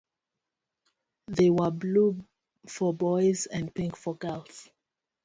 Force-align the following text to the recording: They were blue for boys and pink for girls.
They 1.27 1.51
were 1.51 1.69
blue 1.69 2.25
for 2.65 2.91
boys 2.91 3.45
and 3.45 3.71
pink 3.71 3.95
for 3.95 4.15
girls. 4.15 4.67